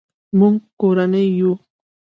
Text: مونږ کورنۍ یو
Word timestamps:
مونږ 0.39 0.55
کورنۍ 0.81 1.25
یو 1.39 1.51